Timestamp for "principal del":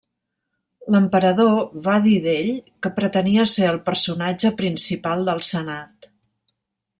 4.63-5.45